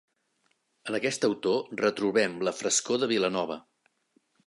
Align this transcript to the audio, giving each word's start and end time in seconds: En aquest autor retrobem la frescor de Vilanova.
En 0.91 0.97
aquest 0.99 1.27
autor 1.29 1.61
retrobem 1.83 2.41
la 2.49 2.57
frescor 2.63 3.01
de 3.05 3.15
Vilanova. 3.17 3.63